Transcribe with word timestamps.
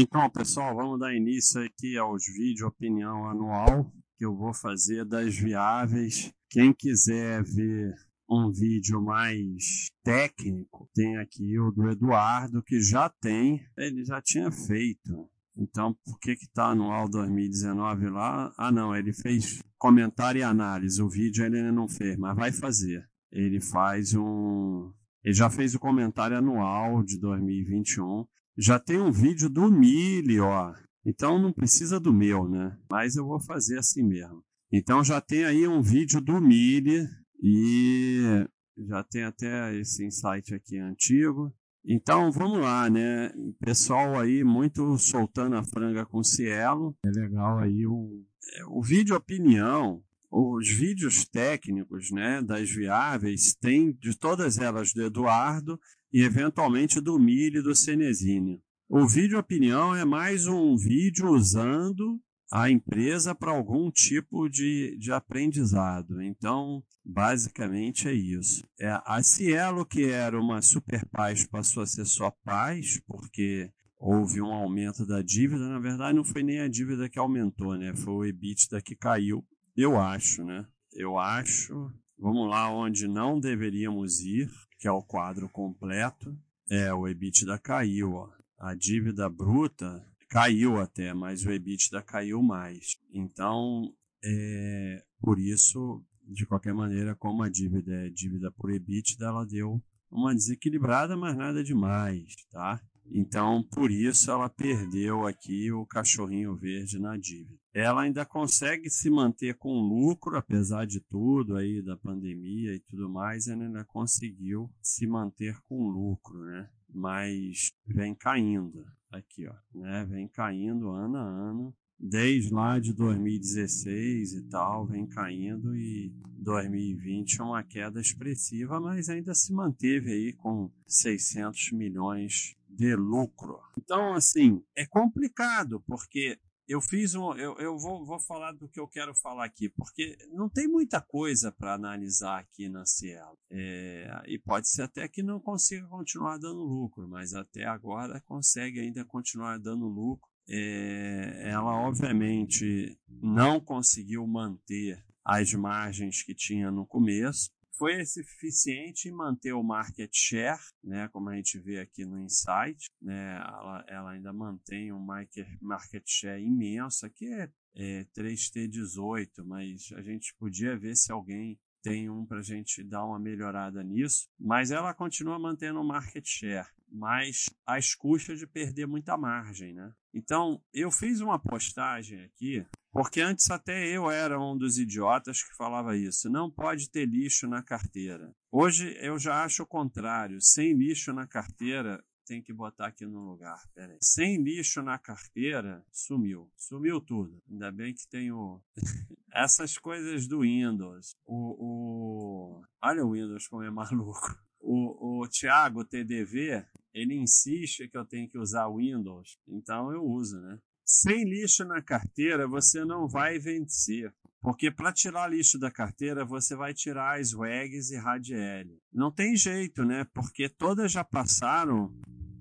Então, 0.00 0.30
pessoal, 0.30 0.76
vamos 0.76 1.00
dar 1.00 1.12
início 1.12 1.60
aqui 1.60 1.98
aos 1.98 2.24
vídeos 2.24 2.68
opinião 2.68 3.28
anual 3.28 3.92
que 4.16 4.24
eu 4.24 4.32
vou 4.32 4.54
fazer 4.54 5.04
das 5.04 5.34
viáveis. 5.34 6.32
Quem 6.48 6.72
quiser 6.72 7.42
ver 7.42 7.92
um 8.30 8.52
vídeo 8.52 9.02
mais 9.02 9.90
técnico, 10.04 10.88
tem 10.94 11.16
aqui 11.16 11.58
o 11.58 11.72
do 11.72 11.90
Eduardo, 11.90 12.62
que 12.62 12.80
já 12.80 13.08
tem, 13.08 13.60
ele 13.76 14.04
já 14.04 14.22
tinha 14.22 14.52
feito. 14.52 15.28
Então, 15.56 15.96
por 16.04 16.16
que 16.20 16.36
que 16.36 16.48
tá 16.52 16.66
anual 16.66 17.08
2019 17.08 18.08
lá? 18.08 18.54
Ah, 18.56 18.70
não, 18.70 18.94
ele 18.94 19.12
fez 19.12 19.60
comentário 19.76 20.38
e 20.38 20.44
análise. 20.44 21.02
O 21.02 21.08
vídeo 21.08 21.44
ele 21.44 21.72
não 21.72 21.88
fez, 21.88 22.16
mas 22.16 22.36
vai 22.36 22.52
fazer. 22.52 23.04
Ele 23.32 23.60
faz 23.60 24.14
um, 24.14 24.92
ele 25.24 25.34
já 25.34 25.50
fez 25.50 25.74
o 25.74 25.80
comentário 25.80 26.38
anual 26.38 27.02
de 27.02 27.18
2021 27.18 28.24
já 28.58 28.76
tem 28.76 28.98
um 28.98 29.12
vídeo 29.12 29.48
do 29.48 29.70
Mili, 29.70 30.40
ó. 30.40 30.74
Então 31.06 31.38
não 31.38 31.52
precisa 31.52 32.00
do 32.00 32.12
meu, 32.12 32.48
né? 32.48 32.76
Mas 32.90 33.14
eu 33.14 33.24
vou 33.24 33.40
fazer 33.40 33.78
assim 33.78 34.02
mesmo. 34.02 34.42
Então 34.72 35.04
já 35.04 35.20
tem 35.20 35.44
aí 35.44 35.66
um 35.68 35.80
vídeo 35.80 36.20
do 36.20 36.40
Mili 36.40 37.06
e 37.40 38.44
já 38.88 39.04
tem 39.04 39.22
até 39.22 39.74
esse 39.76 40.04
insight 40.04 40.52
aqui 40.52 40.76
antigo. 40.76 41.54
Então 41.86 42.32
vamos 42.32 42.58
lá, 42.58 42.90
né? 42.90 43.30
Pessoal 43.60 44.18
aí 44.18 44.42
muito 44.42 44.98
soltando 44.98 45.54
a 45.54 45.62
franga 45.62 46.04
com 46.04 46.22
Cielo. 46.24 46.96
É 47.06 47.10
legal 47.10 47.60
aí 47.60 47.86
o, 47.86 48.24
é, 48.56 48.64
o 48.66 48.82
vídeo 48.82 49.16
opinião. 49.16 50.02
Os 50.30 50.68
vídeos 50.68 51.26
técnicos 51.26 52.10
né, 52.10 52.42
das 52.42 52.68
viáveis 52.68 53.54
tem 53.58 53.92
de 53.92 54.14
todas 54.14 54.58
elas 54.58 54.92
do 54.92 55.02
Eduardo 55.02 55.80
e 56.12 56.22
eventualmente 56.22 57.00
do 57.00 57.18
milho 57.18 57.60
e 57.60 57.62
do 57.62 57.74
Cenezine. 57.74 58.62
O 58.88 59.06
vídeo 59.06 59.38
opinião 59.38 59.94
é 59.94 60.04
mais 60.04 60.46
um 60.46 60.76
vídeo 60.76 61.28
usando 61.30 62.20
a 62.50 62.70
empresa 62.70 63.34
para 63.34 63.50
algum 63.50 63.90
tipo 63.90 64.48
de, 64.48 64.96
de 64.98 65.12
aprendizado. 65.12 66.22
Então, 66.22 66.82
basicamente 67.04 68.08
é 68.08 68.12
isso. 68.12 68.66
É, 68.80 68.98
a 69.04 69.22
Cielo, 69.22 69.84
que 69.84 70.04
era 70.04 70.40
uma 70.40 70.62
super 70.62 71.04
paz, 71.10 71.46
passou 71.46 71.82
a 71.82 71.86
ser 71.86 72.06
só 72.06 72.30
paz, 72.42 73.00
porque 73.06 73.70
houve 73.98 74.40
um 74.40 74.52
aumento 74.52 75.04
da 75.04 75.20
dívida. 75.20 75.68
Na 75.68 75.78
verdade, 75.78 76.16
não 76.16 76.24
foi 76.24 76.42
nem 76.42 76.60
a 76.60 76.68
dívida 76.68 77.08
que 77.08 77.18
aumentou, 77.18 77.76
né? 77.76 77.94
Foi 77.94 78.14
o 78.14 78.24
EBITDA 78.24 78.80
que 78.80 78.96
caiu, 78.96 79.44
eu 79.76 79.98
acho, 79.98 80.42
né? 80.44 80.66
Eu 80.94 81.18
acho. 81.18 81.92
Vamos 82.18 82.48
lá 82.50 82.70
onde 82.70 83.06
não 83.06 83.38
deveríamos 83.38 84.20
ir 84.20 84.50
que 84.78 84.86
é 84.86 84.92
o 84.92 85.02
quadro 85.02 85.48
completo, 85.48 86.38
é 86.70 86.92
o 86.94 87.08
EBITDA 87.08 87.58
caiu. 87.58 88.14
Ó. 88.14 88.30
A 88.58 88.74
dívida 88.74 89.28
bruta 89.28 90.06
caiu 90.28 90.80
até, 90.80 91.12
mas 91.12 91.44
o 91.44 91.50
EBITDA 91.50 92.00
caiu 92.02 92.42
mais. 92.42 92.96
Então, 93.12 93.92
é, 94.22 95.04
por 95.20 95.38
isso, 95.38 96.04
de 96.22 96.46
qualquer 96.46 96.72
maneira, 96.72 97.14
como 97.16 97.42
a 97.42 97.48
dívida 97.48 98.06
é 98.06 98.10
dívida 98.10 98.50
por 98.52 98.70
EBITDA, 98.70 99.26
ela 99.26 99.44
deu 99.44 99.82
uma 100.10 100.34
desequilibrada, 100.34 101.16
mas 101.16 101.36
nada 101.36 101.62
demais, 101.62 102.34
tá? 102.50 102.80
Então, 103.10 103.62
por 103.62 103.90
isso, 103.90 104.30
ela 104.30 104.48
perdeu 104.48 105.26
aqui 105.26 105.72
o 105.72 105.86
cachorrinho 105.86 106.54
verde 106.54 106.98
na 106.98 107.16
dívida. 107.16 107.57
Ela 107.72 108.02
ainda 108.02 108.24
consegue 108.24 108.90
se 108.90 109.10
manter 109.10 109.54
com 109.54 109.80
lucro, 109.80 110.36
apesar 110.36 110.86
de 110.86 111.00
tudo 111.00 111.56
aí, 111.56 111.82
da 111.82 111.96
pandemia 111.96 112.74
e 112.74 112.80
tudo 112.80 113.08
mais, 113.08 113.46
ela 113.46 113.64
ainda 113.64 113.84
conseguiu 113.84 114.70
se 114.82 115.06
manter 115.06 115.60
com 115.62 115.88
lucro, 115.88 116.38
né? 116.44 116.68
Mas 116.88 117.72
vem 117.86 118.14
caindo 118.14 118.86
aqui, 119.10 119.46
ó, 119.46 119.54
né? 119.74 120.04
Vem 120.06 120.26
caindo 120.28 120.90
ano 120.90 121.16
a 121.16 121.22
ano 121.22 121.74
desde 121.98 122.54
lá 122.54 122.78
de 122.78 122.92
2016 122.92 124.34
e 124.34 124.42
tal, 124.44 124.86
vem 124.86 125.06
caindo 125.06 125.74
e 125.74 126.12
2020 126.38 127.40
é 127.40 127.42
uma 127.42 127.62
queda 127.62 128.00
expressiva, 128.00 128.80
mas 128.80 129.08
ainda 129.08 129.34
se 129.34 129.52
manteve 129.52 130.12
aí 130.12 130.32
com 130.34 130.70
600 130.86 131.72
milhões 131.72 132.54
de 132.68 132.94
lucro. 132.94 133.58
Então, 133.76 134.14
assim, 134.14 134.62
é 134.76 134.86
complicado, 134.86 135.82
porque 135.86 136.38
eu 136.68 136.82
fiz 136.82 137.14
um. 137.14 137.32
Eu, 137.32 137.56
eu 137.58 137.78
vou, 137.78 138.04
vou 138.04 138.20
falar 138.20 138.52
do 138.52 138.68
que 138.68 138.78
eu 138.78 138.86
quero 138.86 139.14
falar 139.14 139.46
aqui, 139.46 139.70
porque 139.70 140.18
não 140.30 140.48
tem 140.48 140.68
muita 140.68 141.00
coisa 141.00 141.50
para 141.50 141.74
analisar 141.74 142.38
aqui 142.40 142.68
na 142.68 142.84
Cielo. 142.84 143.38
É, 143.50 144.22
e 144.26 144.38
pode 144.38 144.68
ser 144.68 144.82
até 144.82 145.08
que 145.08 145.22
não 145.22 145.40
consiga 145.40 145.86
continuar 145.86 146.36
dando 146.38 146.62
lucro, 146.62 147.08
mas 147.08 147.32
até 147.32 147.64
agora 147.64 148.20
consegue 148.20 148.80
ainda 148.80 149.04
continuar 149.04 149.58
dando 149.58 149.86
lucro. 149.86 150.28
É, 150.46 151.50
ela, 151.50 151.74
obviamente, 151.86 152.98
não 153.08 153.60
conseguiu 153.60 154.26
manter 154.26 155.02
as 155.24 155.52
margens 155.52 156.22
que 156.22 156.34
tinha 156.34 156.70
no 156.70 156.86
começo, 156.86 157.50
foi 157.78 158.04
suficiente 158.04 159.08
em 159.08 159.12
manter 159.12 159.52
o 159.52 159.62
market 159.62 160.10
share, 160.12 160.60
né, 160.82 161.08
como 161.08 161.30
a 161.30 161.36
gente 161.36 161.58
vê 161.58 161.78
aqui 161.78 162.04
no 162.04 162.18
Insight, 162.18 162.90
né, 163.00 163.36
ela, 163.36 163.84
ela 163.88 164.10
ainda 164.10 164.32
mantém 164.32 164.92
um 164.92 164.98
market, 164.98 165.46
market 165.60 166.02
share 166.04 166.42
imenso, 166.42 167.06
aqui 167.06 167.32
é, 167.32 167.48
é 167.76 168.04
3T18, 168.16 169.44
mas 169.44 169.92
a 169.94 170.02
gente 170.02 170.34
podia 170.38 170.76
ver 170.76 170.96
se 170.96 171.12
alguém 171.12 171.58
tem 171.80 172.10
um 172.10 172.26
para 172.26 172.40
a 172.40 172.42
gente 172.42 172.82
dar 172.82 173.04
uma 173.04 173.18
melhorada 173.18 173.82
nisso, 173.82 174.28
mas 174.38 174.72
ela 174.72 174.92
continua 174.92 175.38
mantendo 175.38 175.80
o 175.80 175.86
market 175.86 176.26
share, 176.26 176.68
mas 176.90 177.48
às 177.64 177.94
custas 177.94 178.40
de 178.40 178.46
perder 178.46 178.86
muita 178.86 179.16
margem, 179.16 179.72
né? 179.72 179.92
Então, 180.18 180.60
eu 180.74 180.90
fiz 180.90 181.20
uma 181.20 181.38
postagem 181.38 182.24
aqui 182.24 182.66
porque 182.90 183.20
antes 183.20 183.48
até 183.50 183.86
eu 183.86 184.10
era 184.10 184.40
um 184.40 184.58
dos 184.58 184.76
idiotas 184.76 185.42
que 185.42 185.54
falava 185.56 185.96
isso. 185.96 186.28
Não 186.28 186.50
pode 186.50 186.90
ter 186.90 187.06
lixo 187.06 187.46
na 187.46 187.62
carteira. 187.62 188.34
Hoje 188.50 188.96
eu 189.00 189.16
já 189.18 189.44
acho 189.44 189.62
o 189.62 189.66
contrário. 189.66 190.38
Sem 190.40 190.72
lixo 190.72 191.12
na 191.12 191.24
carteira, 191.24 192.02
tem 192.26 192.42
que 192.42 192.52
botar 192.52 192.88
aqui 192.88 193.06
no 193.06 193.20
lugar. 193.20 193.62
Pera 193.72 193.92
aí. 193.92 193.98
Sem 194.02 194.42
lixo 194.42 194.82
na 194.82 194.98
carteira, 194.98 195.84
sumiu. 195.92 196.50
Sumiu 196.56 197.00
tudo. 197.00 197.40
Ainda 197.48 197.70
bem 197.70 197.94
que 197.94 198.08
tem 198.08 198.32
o. 198.32 198.60
Essas 199.32 199.78
coisas 199.78 200.26
do 200.26 200.40
Windows. 200.40 201.14
O, 201.24 202.56
o... 202.56 202.62
Olha 202.82 203.04
o 203.04 203.12
Windows 203.12 203.46
como 203.46 203.62
é 203.62 203.70
maluco. 203.70 204.36
O, 204.60 205.22
o 205.22 205.28
Thiago 205.28 205.84
TDV, 205.84 206.66
ele 206.92 207.14
insiste 207.14 207.88
que 207.88 207.96
eu 207.96 208.04
tenho 208.04 208.28
que 208.28 208.38
usar 208.38 208.68
Windows. 208.68 209.38
Então 209.46 209.92
eu 209.92 210.04
uso, 210.04 210.40
né? 210.40 210.58
Sem 210.84 211.24
lixo 211.24 211.64
na 211.64 211.82
carteira, 211.82 212.48
você 212.48 212.84
não 212.84 213.06
vai 213.06 213.38
vencer. 213.38 214.12
Porque 214.40 214.70
para 214.70 214.92
tirar 214.92 215.28
lixo 215.28 215.58
da 215.58 215.70
carteira, 215.70 216.24
você 216.24 216.56
vai 216.56 216.72
tirar 216.72 217.20
as 217.20 217.34
WEGs 217.34 217.90
e 217.90 217.98
Radiel. 217.98 218.66
Não 218.92 219.12
tem 219.12 219.36
jeito, 219.36 219.84
né? 219.84 220.06
Porque 220.14 220.48
todas 220.48 220.90
já 220.90 221.04
passaram, 221.04 221.92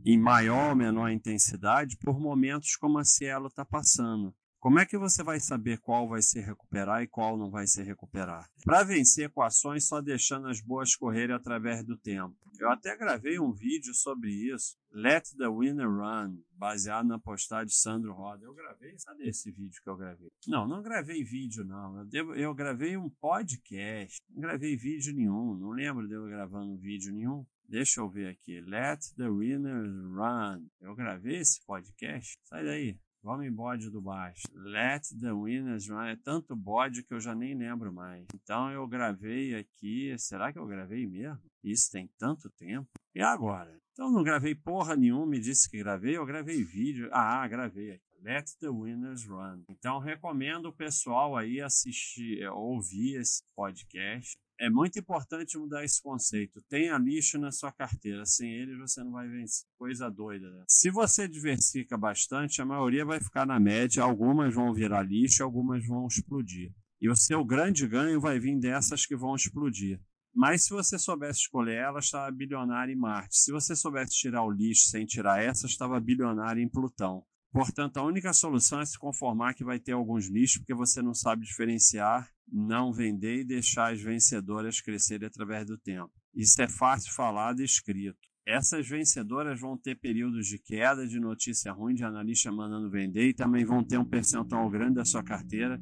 em 0.06 0.18
maior 0.18 0.69
ou 0.69 0.75
menor 0.75 1.09
intensidade, 1.09 1.97
por 1.97 2.19
momentos 2.19 2.78
como 2.78 3.00
a 3.00 3.03
Cielo 3.03 3.47
está 3.47 3.66
passando. 3.66 4.34
Como 4.59 4.79
é 4.79 4.85
que 4.85 4.97
você 4.97 5.23
vai 5.23 5.40
saber 5.40 5.78
qual 5.79 6.09
vai 6.09 6.22
se 6.22 6.40
recuperar 6.40 7.03
e 7.03 7.07
qual 7.07 7.38
não 7.38 7.51
vai 7.51 7.68
se 7.68 7.84
recuperar? 7.84 8.50
Para 8.66 8.84
vencer 8.84 9.25
equações 9.25 9.88
só 9.88 10.01
deixando 10.01 10.47
as 10.47 10.59
boas 10.59 10.95
correrem 10.95 11.35
através 11.35 11.84
do 11.85 11.95
tempo. 11.95 12.35
Eu 12.59 12.72
até 12.72 12.97
gravei 12.97 13.40
um 13.40 13.53
vídeo 13.53 13.94
sobre 13.94 14.31
isso, 14.31 14.75
Let 14.91 15.25
the 15.38 15.47
Winner 15.47 15.88
Run, 15.88 16.40
baseado 16.53 17.07
na 17.07 17.19
postagem 17.19 17.67
de 17.67 17.75
Sandro 17.75 18.13
Roda. 18.13 18.46
Eu 18.46 18.53
gravei, 18.56 18.97
sabe 18.97 19.29
esse 19.29 19.51
vídeo 19.51 19.79
que 19.84 19.90
eu 19.90 19.96
gravei? 19.96 20.31
Não, 20.47 20.67
não 20.67 20.81
gravei 20.81 21.23
vídeo 21.23 21.63
não. 21.63 22.00
Eu, 22.00 22.06
devo, 22.06 22.34
eu 22.34 22.53
gravei 22.56 22.97
um 22.97 23.12
podcast. 23.22 24.17
Não 24.28 24.41
gravei 24.41 24.75
vídeo 24.75 25.13
nenhum. 25.13 25.56
Não 25.56 25.69
lembro 25.69 26.07
de 26.07 26.16
eu 26.16 26.25
gravando 26.25 26.75
vídeo 26.78 27.13
nenhum. 27.13 27.46
Deixa 27.69 28.00
eu 28.00 28.09
ver 28.09 28.29
aqui. 28.29 28.59
Let 28.62 29.02
the 29.17 29.29
Winners 29.29 29.93
Run. 30.16 30.66
Eu 30.81 30.96
gravei 30.96 31.37
esse 31.37 31.64
podcast? 31.64 32.35
Sai 32.46 32.66
daí. 32.66 33.06
Vamos 33.23 33.46
em 33.46 33.52
bode 33.52 33.90
do 33.90 34.02
baixo. 34.02 34.43
Let 34.53 35.03
the 35.19 35.31
winners 35.31 35.87
run. 35.90 36.05
É 36.05 36.16
tanto 36.16 36.55
bode 36.55 37.03
que 37.03 37.14
eu 37.14 37.19
já 37.19 37.35
nem 37.35 37.55
lembro 37.55 37.91
mais. 37.91 38.25
Então 38.34 38.72
eu 38.72 38.87
gravei 38.87 39.55
aqui. 39.55 40.17
Será 40.17 40.53
que 40.53 40.59
eu 40.59 40.66
gravei 40.66 41.05
mesmo? 41.05 41.41
Isso 41.64 41.91
tem 41.91 42.09
tanto 42.17 42.49
tempo. 42.52 42.87
E 43.14 43.22
agora? 43.22 43.78
Então 43.91 44.11
não 44.11 44.23
gravei 44.23 44.55
porra 44.55 44.96
nenhuma. 44.96 45.28
Me 45.28 45.40
disse 45.40 45.69
que 45.69 45.79
gravei. 45.79 46.17
Eu 46.17 46.25
gravei 46.25 46.64
vídeo. 46.64 47.09
Ah, 47.11 47.47
gravei 47.47 47.91
aqui. 47.91 48.03
Let 48.22 48.46
the 48.59 48.69
Winners 48.69 49.25
Run. 49.25 49.64
Então 49.69 49.99
recomendo 49.99 50.67
o 50.67 50.73
pessoal 50.73 51.35
aí 51.37 51.61
assistir, 51.61 52.47
ouvir 52.49 53.19
esse 53.19 53.43
podcast 53.55 54.37
é 54.59 54.69
muito 54.69 54.97
importante 54.99 55.57
mudar 55.57 55.83
esse 55.83 56.01
conceito. 56.01 56.61
Tenha 56.67 56.97
lixo 56.97 57.37
na 57.37 57.51
sua 57.51 57.71
carteira. 57.71 58.25
Sem 58.25 58.51
ele, 58.51 58.77
você 58.77 59.03
não 59.03 59.11
vai 59.11 59.27
vencer. 59.27 59.67
Coisa 59.77 60.09
doida. 60.09 60.49
Né? 60.49 60.63
Se 60.67 60.89
você 60.89 61.27
diversifica 61.27 61.97
bastante, 61.97 62.61
a 62.61 62.65
maioria 62.65 63.05
vai 63.05 63.19
ficar 63.19 63.45
na 63.45 63.59
média. 63.59 64.03
Algumas 64.03 64.53
vão 64.53 64.73
virar 64.73 65.03
lixo, 65.03 65.43
algumas 65.43 65.85
vão 65.85 66.07
explodir. 66.07 66.73
E 66.99 67.09
o 67.09 67.15
seu 67.15 67.45
grande 67.45 67.87
ganho 67.87 68.19
vai 68.19 68.39
vir 68.39 68.57
dessas 68.59 69.05
que 69.05 69.15
vão 69.15 69.35
explodir. 69.35 69.99
Mas 70.33 70.65
se 70.65 70.69
você 70.69 70.99
soubesse 70.99 71.41
escolher 71.41 71.75
elas, 71.75 72.05
estava 72.05 72.31
bilionário 72.31 72.93
em 72.93 72.97
Marte. 72.97 73.37
Se 73.37 73.51
você 73.51 73.75
soubesse 73.75 74.15
tirar 74.15 74.43
o 74.43 74.51
lixo 74.51 74.89
sem 74.89 75.05
tirar 75.05 75.41
essas, 75.41 75.71
estava 75.71 75.99
bilionário 75.99 76.61
em 76.61 76.69
Plutão. 76.69 77.23
Portanto, 77.51 77.97
a 77.97 78.03
única 78.03 78.33
solução 78.33 78.81
é 78.81 78.85
se 78.85 78.99
conformar 78.99 79.53
que 79.53 79.63
vai 79.63 79.79
ter 79.79 79.93
alguns 79.93 80.27
lixos, 80.27 80.59
porque 80.59 80.75
você 80.75 81.01
não 81.01 81.13
sabe 81.13 81.45
diferenciar, 81.45 82.29
não 82.52 82.94
vender 82.94 83.41
e 83.41 83.46
deixar 83.46 83.94
as 83.94 84.02
vencedoras 84.02 84.79
crescerem 84.82 85.28
através 85.28 85.66
do 85.66 85.78
tempo. 85.78 86.11
Isso 86.34 86.61
é 86.61 86.67
fácil 86.67 87.14
falado 87.14 87.61
e 87.61 87.66
escrito. 87.66 88.17
Essas 88.46 88.88
vencedoras 88.88 89.59
vão 89.59 89.78
ter 89.78 89.96
períodos 89.96 90.47
de 90.47 90.58
queda, 90.58 91.05
de 91.05 91.20
notícia 91.20 91.72
ruim, 91.73 91.94
de 91.94 92.05
analista 92.05 92.49
mandando 92.49 92.90
vender 92.90 93.28
e 93.28 93.34
também 93.34 93.66
vão 93.66 93.84
ter 93.84 93.97
um 93.97 94.05
percentual 94.05 94.70
grande 94.70 94.96
da 94.96 95.05
sua 95.05 95.22
carteira. 95.22 95.82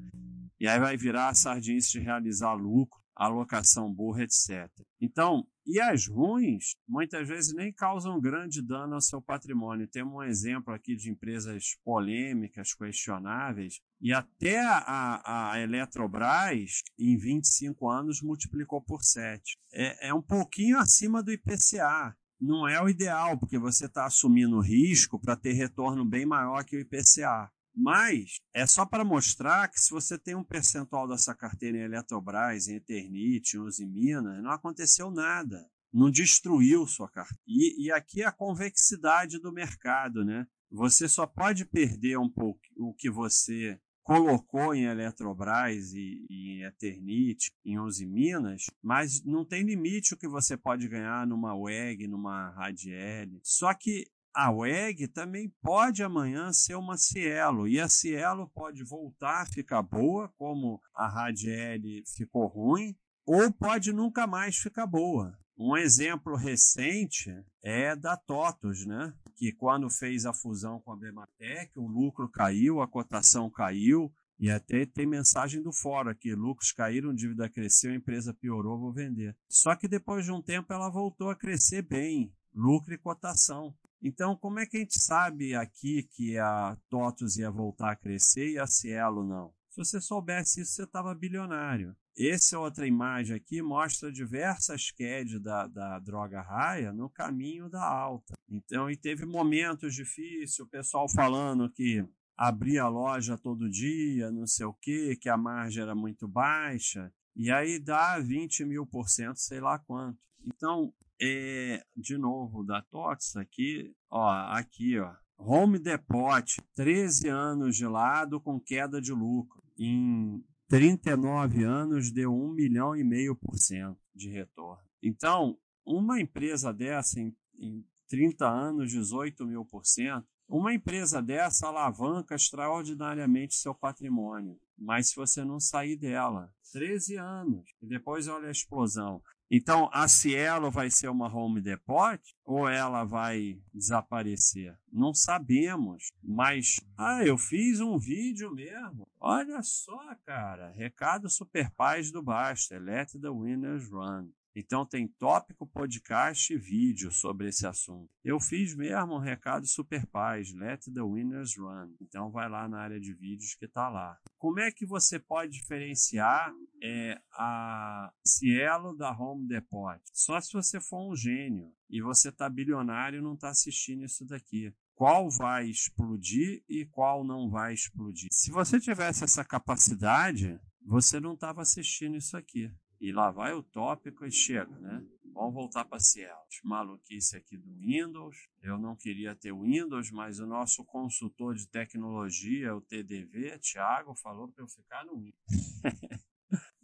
E 0.60 0.68
aí 0.68 0.80
vai 0.80 0.98
virar 0.98 1.30
a 1.30 1.36
sardinha 1.36 1.78
de 1.78 2.00
realizar 2.00 2.54
lucro, 2.54 3.00
alocação 3.16 3.94
burra, 3.94 4.24
etc. 4.24 4.68
Então, 5.00 5.46
e 5.66 5.80
as 5.80 6.08
ruins, 6.08 6.76
muitas 6.88 7.28
vezes 7.28 7.54
nem 7.54 7.74
causam 7.74 8.22
grande 8.22 8.62
dano 8.62 8.96
ao 8.96 9.02
seu 9.02 9.20
patrimônio. 9.22 9.88
Temos 9.88 10.14
um 10.14 10.24
exemplo 10.24 10.74
aqui 10.74 10.96
de 10.96 11.10
empresas 11.10 11.76
polêmicas, 11.84 12.74
questionáveis, 12.74 13.82
e 14.00 14.14
até 14.14 14.60
a, 14.60 15.52
a 15.52 15.60
Eletrobras, 15.60 16.84
em 17.00 17.18
25 17.18 17.90
anos, 17.90 18.22
multiplicou 18.22 18.80
por 18.82 19.04
7. 19.04 19.58
É, 19.74 20.10
é 20.10 20.14
um 20.14 20.22
pouquinho 20.22 20.78
acima 20.78 21.24
do 21.24 21.32
IPCA. 21.32 22.16
Não 22.40 22.68
é 22.68 22.80
o 22.82 22.88
ideal, 22.88 23.40
porque 23.40 23.58
você 23.58 23.86
está 23.86 24.06
assumindo 24.06 24.60
risco 24.60 25.20
para 25.20 25.36
ter 25.36 25.54
retorno 25.54 26.06
bem 26.06 26.26
maior 26.26 26.64
que 26.64 26.78
o 26.78 26.80
IPCA. 26.80 27.50
Mas 27.75 28.39
é 28.54 28.66
só 28.66 28.86
para 28.86 29.04
mostrar 29.04 29.68
que 29.68 29.80
se 29.80 29.92
você 29.92 30.18
tem 30.18 30.33
um 30.33 30.44
percentual 30.44 31.07
dessa 31.07 31.36
carteira 31.36 31.77
em 31.77 31.81
Eletrobras, 31.81 32.68
em 32.68 32.75
Eternit, 32.75 33.57
em 33.57 33.60
Uzi 33.60 33.86
Minas, 33.86 34.42
não 34.42 34.51
aconteceu 34.51 35.12
nada. 35.12 35.69
Não 35.94 36.10
destruiu 36.10 36.88
sua 36.88 37.10
carteira. 37.10 37.42
E, 37.45 37.86
e 37.86 37.92
aqui 37.92 38.22
é 38.22 38.25
a 38.25 38.31
convexidade 38.31 39.39
do 39.39 39.51
mercado, 39.51 40.24
né? 40.24 40.48
Você 40.72 41.07
só 41.07 41.27
pode 41.27 41.66
perder 41.66 42.18
um 42.18 42.30
pouco 42.30 42.60
o 42.77 42.94
que 42.94 43.10
você 43.10 43.80
colocou 44.06 44.75
em 44.75 44.83
Eletrobras 44.83 45.94
e, 45.94 46.25
e 46.30 46.51
em 46.51 46.63
Eternit, 46.63 47.51
em 47.66 47.80
Uzi 47.80 48.06
Minas, 48.06 48.66
mas 48.81 49.24
não 49.24 49.44
tem 49.44 49.63
limite 49.63 50.13
o 50.13 50.18
que 50.18 50.27
você 50.27 50.56
pode 50.56 50.88
ganhar 50.88 51.25
numa 51.25 51.56
WEG, 51.56 52.07
numa 52.07 52.51
Radiel. 52.51 53.39
Só 53.42 53.74
que 53.74 54.06
a 54.36 54.52
WEG 54.52 55.08
também 55.08 55.50
pode 55.62 56.04
amanhã 56.04 56.52
ser 56.52 56.76
uma 56.76 56.98
Cielo, 56.98 57.68
e 57.68 57.80
a 57.80 57.88
Cielo 57.88 58.52
pode 58.54 58.84
voltar 58.84 59.44
a 59.44 59.46
ficar 59.46 59.82
boa, 59.82 60.28
como 60.38 60.82
a 60.94 61.08
Radiel 61.08 61.80
ficou 62.06 62.46
ruim, 62.48 62.96
ou 63.26 63.52
pode 63.54 63.94
nunca 63.94 64.28
mais 64.28 64.58
ficar 64.58 64.86
boa. 64.86 65.38
Um 65.58 65.78
exemplo 65.78 66.36
recente 66.36 67.32
é 67.64 67.96
da 67.96 68.18
TOTUS, 68.18 68.86
né? 68.86 69.14
que 69.36 69.52
quando 69.52 69.90
fez 69.90 70.26
a 70.26 70.34
fusão 70.34 70.80
com 70.82 70.92
a 70.92 70.98
Bematec, 70.98 71.78
o 71.78 71.88
lucro 71.88 72.30
caiu, 72.30 72.82
a 72.82 72.88
cotação 72.88 73.50
caiu, 73.50 74.12
e 74.38 74.50
até 74.50 74.86
tem 74.86 75.06
mensagem 75.06 75.62
do 75.62 75.72
fórum 75.72 76.10
aqui: 76.10 76.34
lucros 76.36 76.72
caíram, 76.72 77.14
dívida 77.14 77.50
cresceu, 77.50 77.92
a 77.92 77.96
empresa 77.96 78.34
piorou, 78.34 78.80
vou 78.80 78.92
vender. 78.92 79.36
Só 79.50 79.76
que 79.76 79.88
depois 79.88 80.26
de 80.26 80.32
um 80.32 80.42
tempo 80.42 80.74
ela 80.74 80.90
voltou 80.90 81.30
a 81.30 81.36
crescer 81.36 81.82
bem, 81.82 82.34
lucro 82.54 82.94
e 82.94 82.98
cotação. 82.98 83.74
Então, 84.07 84.36
como 84.36 84.60
é 84.60 84.68
que 84.68 84.78
a 84.78 84.80
gente 84.81 85.00
sabe 85.00 85.56
aqui 85.56 86.04
que 86.04 86.38
a 86.38 86.78
TOTUS 86.92 87.38
ia 87.38 87.50
voltar 87.50 87.94
a 87.94 87.96
crescer 87.96 88.52
e 88.52 88.60
a 88.60 88.68
Cielo 88.68 89.24
não? 89.28 89.52
Se 89.68 89.78
você 89.78 90.00
soubesse 90.00 90.62
isso, 90.62 90.74
você 90.74 90.84
estava 90.84 91.16
bilionário. 91.16 91.96
Essa 92.16 92.60
outra 92.60 92.86
imagem 92.86 93.36
aqui 93.36 93.63
mostra 93.63 94.12
diversas 94.12 94.92
quedas 94.92 95.42
da, 95.42 95.66
da 95.66 95.98
droga 95.98 96.40
raia 96.40 96.94
no 96.94 97.10
caminho 97.10 97.68
da 97.68 97.84
alta. 97.84 98.36
Então, 98.48 98.92
e 98.92 98.96
teve 98.96 99.25
momentos 99.25 99.96
difíceis, 99.96 100.60
o 100.60 100.68
pessoal 100.68 101.10
falando 101.10 101.68
que 101.68 102.08
abria 102.38 102.84
a 102.84 102.88
loja 102.88 103.40
todo 103.40 103.72
dia, 103.72 104.30
não 104.30 104.46
sei 104.46 104.68
o 104.68 104.74
quê, 104.74 105.18
que 105.19 105.30
a 105.30 105.36
margem 105.36 105.81
era 105.81 105.96
muito 105.96 106.28
baixa, 106.28 107.12
e 107.36 107.50
aí 107.50 107.80
dá 107.80 108.19
20 108.19 108.66
mil 108.66 108.86
por 108.86 109.10
cento, 109.10 109.40
sei 109.40 109.60
lá 109.60 109.80
quanto. 109.80 110.19
Então, 110.46 110.94
é, 111.22 111.84
de 111.96 112.18
novo, 112.18 112.64
da 112.64 112.82
TOTS 112.82 113.38
aqui, 113.38 113.94
ó, 114.10 114.30
aqui, 114.52 115.00
ó. 115.00 115.14
Home 115.38 115.78
Depot, 115.80 116.46
13 116.76 117.28
anos 117.28 117.76
de 117.76 117.86
lado 117.86 118.40
com 118.40 118.60
queda 118.60 119.02
de 119.02 119.12
lucro. 119.12 119.62
Em 119.78 120.42
39 120.68 121.64
anos 121.64 122.12
deu 122.12 122.34
1 122.34 122.54
milhão 122.54 122.96
e 122.96 123.04
meio 123.04 123.36
por 123.36 123.58
cento 123.58 124.00
de 124.14 124.30
retorno. 124.30 124.84
Então, 125.04 125.58
uma 125.86 126.20
empresa 126.20 126.74
dessa 126.74 127.20
em, 127.20 127.36
em 127.60 127.86
30 128.08 128.48
anos, 128.48 128.92
18 128.92 129.46
mil 129.46 129.66
por 129.66 129.86
cento, 129.86 130.26
uma 130.48 130.74
empresa 130.74 131.22
dessa 131.22 131.68
alavanca 131.68 132.36
extraordinariamente 132.36 133.56
seu 133.56 133.74
patrimônio. 133.74 134.60
Mas 134.78 135.10
se 135.10 135.16
você 135.16 135.44
não 135.44 135.60
sair 135.60 135.96
dela, 135.96 136.54
13 136.72 137.18
anos, 137.18 137.66
e 137.82 137.88
depois 137.88 138.28
olha 138.28 138.48
a 138.48 138.52
explosão. 138.52 139.22
Então, 139.50 139.90
a 139.94 140.08
Cielo 140.08 140.72
vai 140.72 140.90
ser 140.90 141.08
uma 141.08 141.34
Home 141.34 141.62
Depot 141.62 142.20
ou 142.44 142.68
ela 142.68 143.04
vai 143.04 143.62
desaparecer? 143.74 144.76
Não 144.92 145.14
sabemos. 145.14 146.12
Mas, 146.24 146.80
ah, 146.98 147.24
eu 147.24 147.38
fiz 147.38 147.80
um 147.80 147.98
vídeo 147.98 148.52
mesmo. 148.52 149.08
Olha 149.20 149.62
só, 149.62 150.16
cara. 150.26 150.72
Recado 150.72 151.30
Super 151.30 151.70
Paz 151.72 152.12
do 152.12 152.24
Basta. 152.24 152.80
Let 152.80 153.12
the 153.22 153.30
Winners 153.30 153.90
Run. 153.90 154.30
Então 154.56 154.86
tem 154.86 155.07
tópico, 155.07 155.68
podcast 155.68 156.54
e 156.54 156.57
vídeo 156.57 157.12
sobre 157.12 157.50
esse 157.50 157.68
assunto. 157.68 158.10
Eu 158.24 158.40
fiz 158.40 158.74
mesmo 158.74 159.16
um 159.16 159.19
recado 159.19 159.68
super 159.68 160.06
paz, 160.07 160.54
let 160.54 160.81
the 160.94 161.02
winners 161.02 161.57
run. 161.57 161.94
Então 162.02 162.31
vai 162.31 162.50
lá 162.50 162.68
na 162.69 162.80
área 162.80 163.00
de 163.00 163.13
vídeos 163.13 163.54
que 163.56 163.66
está 163.66 163.90
lá. 163.90 164.18
Como 164.38 164.60
é 164.60 164.72
que 164.72 164.86
você 164.86 165.19
pode 165.19 165.52
diferenciar 165.52 166.54
é, 166.81 167.19
a 167.34 168.13
Cielo 168.25 168.96
da 168.96 169.12
Home 169.12 169.48
Depot? 169.48 170.00
Só 170.13 170.40
se 170.40 170.54
você 170.54 170.80
for 170.80 171.12
um 171.12 171.16
gênio 171.16 171.74
e 171.90 172.01
você 172.01 172.30
está 172.30 172.50
bilionário 172.50 173.19
e 173.19 173.22
não 173.22 173.34
está 173.34 173.50
assistindo 173.50 174.06
isso 174.06 174.25
daqui 174.25 174.74
qual 174.96 175.30
vai 175.30 175.68
explodir 175.68 176.63
e 176.69 176.86
qual 176.86 177.25
não 177.25 177.50
vai 177.50 177.74
explodir. 177.74 178.30
Se 178.31 178.50
você 178.50 178.80
tivesse 178.80 179.25
essa 179.25 179.44
capacidade, 179.44 180.58
você 180.81 181.19
não 181.19 181.34
estava 181.34 181.62
assistindo 181.62 182.16
isso 182.16 182.38
aqui. 182.38 182.72
E 183.00 183.12
lá 183.12 183.32
vai 183.32 183.54
o 183.54 183.64
tópico 183.64 184.26
e 184.26 184.32
chega, 184.32 184.78
né? 184.80 185.06
Vamos 185.34 185.54
voltar 185.54 185.84
para 185.84 186.00
Cielo. 186.00 186.40
Maluquice 186.64 187.36
aqui 187.36 187.58
do 187.58 187.70
Windows. 187.76 188.36
Eu 188.64 188.78
não 188.78 188.96
queria 188.96 189.36
ter 189.36 189.54
Windows, 189.54 190.10
mas 190.10 190.40
o 190.40 190.48
nosso 190.48 190.86
consultor 190.86 191.56
de 191.56 191.68
tecnologia, 191.68 192.74
o 192.74 192.82
TDV, 192.82 193.60
Thiago, 193.60 194.16
falou 194.16 194.48
para 194.48 194.64
eu 194.64 194.68
ficar 194.70 195.06
no 195.06 195.18
Windows. 195.18 195.36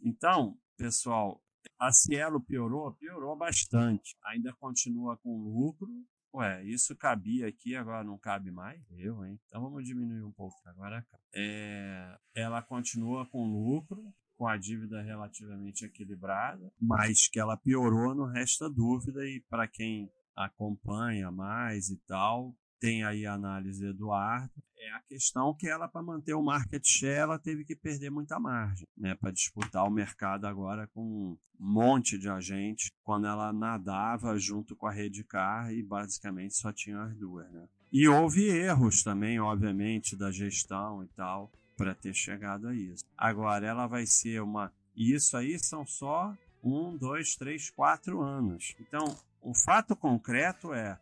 então, 0.04 0.58
pessoal, 0.78 1.42
a 1.80 1.92
Cielo 1.94 2.42
piorou? 2.42 2.94
Piorou 2.94 3.36
bastante. 3.38 4.18
Ainda 4.26 4.54
continua 4.54 5.18
com 5.18 5.36
lucro. 5.38 5.90
Ué, 6.34 6.64
isso 6.66 6.96
cabia 6.96 7.48
aqui, 7.48 7.76
agora 7.76 8.04
não 8.04 8.18
cabe 8.18 8.52
mais? 8.52 8.82
Eu, 8.92 9.26
hein? 9.26 9.40
Então 9.48 9.62
vamos 9.62 9.86
diminuir 9.86 10.24
um 10.24 10.32
pouco. 10.32 10.56
Agora 10.66 11.06
é, 11.34 12.18
ela 12.34 12.62
continua 12.62 13.26
com 13.26 13.46
lucro, 13.46 14.14
com 14.42 14.48
a 14.48 14.58
dívida 14.58 15.04
relativamente 15.04 15.86
equilibrada, 15.86 16.74
mas 16.82 17.28
que 17.28 17.40
ela 17.40 17.56
piorou, 17.56 18.16
não 18.16 18.26
resta 18.26 18.68
dúvida, 18.68 19.24
e 19.24 19.40
para 19.48 19.68
quem 19.68 20.10
acompanha 20.36 21.30
mais 21.30 21.92
e 21.92 21.98
tal, 22.08 22.52
tem 22.80 23.04
aí 23.04 23.24
a 23.24 23.34
análise 23.34 23.80
do 23.82 23.90
Eduardo, 23.92 24.52
é 24.80 24.94
a 24.94 25.02
questão 25.02 25.54
que 25.54 25.68
ela, 25.68 25.88
para 25.88 26.02
manter 26.02 26.34
o 26.34 26.42
market 26.42 26.84
share, 26.84 27.20
ela 27.20 27.38
teve 27.38 27.64
que 27.64 27.76
perder 27.76 28.10
muita 28.10 28.40
margem, 28.40 28.88
né, 28.98 29.14
para 29.14 29.30
disputar 29.30 29.86
o 29.86 29.92
mercado 29.92 30.48
agora 30.48 30.88
com 30.88 31.04
um 31.04 31.38
monte 31.60 32.18
de 32.18 32.28
agentes, 32.28 32.90
quando 33.04 33.28
ela 33.28 33.54
nadava 33.54 34.40
junto 34.40 34.76
com 34.76 34.88
a 34.88 34.92
Redcar 34.92 35.72
e 35.72 35.84
basicamente 35.84 36.56
só 36.56 36.74
tinha 36.74 37.00
as 37.00 37.16
duas, 37.16 37.48
né. 37.52 37.68
E 37.92 38.08
houve 38.08 38.48
erros 38.48 39.04
também, 39.04 39.40
obviamente, 39.40 40.18
da 40.18 40.32
gestão 40.32 41.04
e 41.04 41.08
tal, 41.10 41.52
para 41.82 41.96
ter 41.96 42.14
chegado 42.14 42.68
a 42.68 42.76
isso. 42.76 43.04
Agora, 43.18 43.66
ela 43.66 43.88
vai 43.88 44.06
ser 44.06 44.40
uma. 44.42 44.72
Isso 44.96 45.36
aí 45.36 45.58
são 45.58 45.84
só 45.86 46.32
um, 46.64 46.96
dois, 46.96 47.36
três, 47.36 47.72
quatro 47.72 48.22
anos. 48.22 48.76
Então, 48.80 49.18
o 49.42 49.56
fato 49.56 49.96
concreto 49.96 50.74
é: 50.74 51.00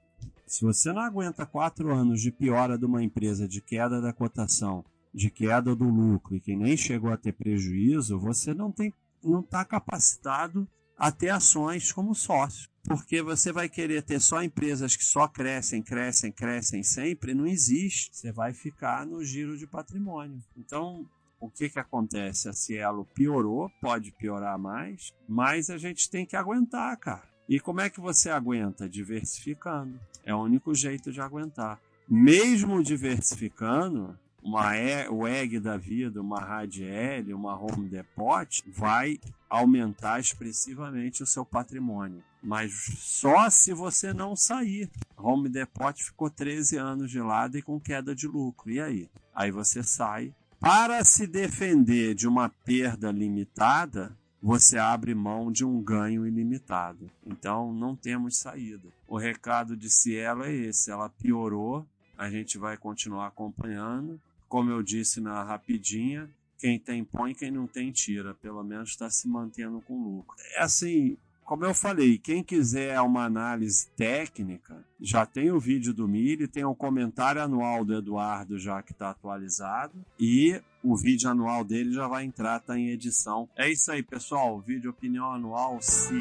se 0.47 0.63
você 0.63 0.93
não 0.93 1.01
aguenta 1.01 1.45
quatro 1.45 1.93
anos 1.93 2.21
de 2.21 2.31
piora 2.31 2.77
de 2.77 2.85
uma 2.85 3.03
empresa, 3.03 3.45
de 3.45 3.61
queda 3.61 3.99
da 3.99 4.13
cotação, 4.13 4.85
de 5.13 5.29
queda 5.29 5.75
do 5.75 5.89
lucro 5.89 6.35
e 6.35 6.39
que 6.39 6.55
nem 6.55 6.77
chegou 6.77 7.11
a 7.11 7.17
ter 7.17 7.33
prejuízo, 7.33 8.17
você 8.17 8.53
não 8.53 8.71
tem, 8.71 8.93
não 9.21 9.41
está 9.41 9.65
capacitado 9.65 10.65
a 10.99 11.11
ter 11.11 11.29
ações 11.29 11.91
como 11.91 12.13
sócio 12.13 12.69
porque 12.89 13.21
você 13.21 13.51
vai 13.51 13.69
querer 13.69 14.01
ter 14.01 14.19
só 14.19 14.41
empresas 14.41 14.95
que 14.95 15.03
só 15.03 15.27
crescem, 15.27 15.79
crescem, 15.79 16.31
crescem 16.31 16.81
sempre, 16.81 17.35
não 17.35 17.45
existe. 17.45 18.09
Você 18.11 18.31
vai 18.31 18.51
ficar 18.51 19.05
no 19.05 19.23
giro 19.23 19.55
de 19.55 19.67
patrimônio. 19.67 20.41
Então, 20.57 21.07
o 21.39 21.49
que, 21.51 21.69
que 21.69 21.77
acontece? 21.77 22.49
A 22.49 22.53
Cielo 22.53 23.05
piorou, 23.13 23.69
pode 23.79 24.11
piorar 24.11 24.57
mais, 24.57 25.13
mas 25.27 25.69
a 25.69 25.77
gente 25.77 26.09
tem 26.09 26.25
que 26.25 26.35
aguentar, 26.35 26.97
cara. 26.97 27.29
E 27.47 27.59
como 27.59 27.81
é 27.81 27.91
que 27.91 27.99
você 27.99 28.29
aguenta? 28.29 28.89
Diversificando. 28.89 29.99
É 30.23 30.33
o 30.33 30.41
único 30.41 30.73
jeito 30.73 31.11
de 31.11 31.21
aguentar. 31.21 31.79
mesmo 32.07 32.81
diversificando, 32.81 34.17
uma 34.41 34.75
e, 34.77 35.07
o 35.09 35.27
EG 35.27 35.59
da 35.59 35.77
vida, 35.77 36.21
uma 36.21 36.39
Radiel, 36.39 37.35
uma 37.35 37.57
Home 37.57 37.89
Depot, 37.89 38.47
vai 38.67 39.19
aumentar 39.49 40.19
expressivamente 40.19 41.23
o 41.23 41.25
seu 41.25 41.45
patrimônio. 41.45 42.23
Mas 42.41 42.71
só 42.99 43.49
se 43.49 43.73
você 43.73 44.13
não 44.13 44.35
sair. 44.35 44.89
Home 45.17 45.49
Depot 45.49 45.93
ficou 45.97 46.29
13 46.29 46.77
anos 46.77 47.11
de 47.11 47.19
lado 47.19 47.57
e 47.57 47.61
com 47.61 47.79
queda 47.79 48.15
de 48.15 48.27
lucro. 48.27 48.71
E 48.71 48.79
aí? 48.79 49.09
Aí 49.35 49.51
você 49.51 49.83
sai. 49.83 50.33
Para 50.59 51.03
se 51.03 51.27
defender 51.27 52.13
de 52.15 52.27
uma 52.27 52.49
perda 52.49 53.11
limitada, 53.11 54.17
você 54.41 54.77
abre 54.77 55.13
mão 55.13 55.51
de 55.51 55.65
um 55.65 55.81
ganho 55.81 56.25
ilimitado. 56.25 57.09
Então 57.25 57.73
não 57.73 57.95
temos 57.95 58.37
saída. 58.37 58.87
O 59.07 59.17
recado 59.17 59.75
de 59.75 59.89
Cielo 59.89 60.43
é 60.43 60.53
esse: 60.53 60.91
ela 60.91 61.09
piorou, 61.09 61.85
a 62.17 62.29
gente 62.29 62.57
vai 62.57 62.77
continuar 62.77 63.27
acompanhando. 63.27 64.19
Como 64.49 64.69
eu 64.69 64.83
disse 64.83 65.21
na 65.21 65.43
rapidinha, 65.43 66.29
quem 66.57 66.77
tem 66.77 67.05
põe, 67.05 67.33
quem 67.33 67.51
não 67.51 67.67
tem 67.67 67.91
tira. 67.91 68.33
Pelo 68.33 68.63
menos 68.63 68.89
está 68.89 69.09
se 69.09 69.29
mantendo 69.29 69.79
com 69.81 70.03
lucro. 70.03 70.35
É 70.57 70.63
assim, 70.63 71.17
como 71.49 71.65
eu 71.65 71.73
falei, 71.73 72.17
quem 72.17 72.43
quiser 72.43 72.99
uma 73.01 73.25
análise 73.25 73.87
técnica, 73.95 74.85
já 74.99 75.25
tem 75.25 75.51
o 75.51 75.59
vídeo 75.59 75.93
do 75.93 76.07
Mili, 76.07 76.47
tem 76.47 76.63
o 76.65 76.75
comentário 76.75 77.41
anual 77.41 77.85
do 77.85 77.95
Eduardo 77.95 78.59
já 78.59 78.83
que 78.83 78.91
está 78.91 79.09
atualizado 79.09 79.93
e 80.19 80.61
o 80.83 80.95
vídeo 80.95 81.29
anual 81.29 81.63
dele 81.63 81.91
já 81.91 82.07
vai 82.07 82.23
entrar, 82.25 82.59
tá 82.59 82.77
em 82.77 82.89
edição. 82.89 83.49
É 83.55 83.67
isso 83.69 83.91
aí, 83.91 84.03
pessoal. 84.03 84.59
Vídeo 84.59 84.91
opinião 84.91 85.31
anual, 85.31 85.79
sim. 85.81 86.19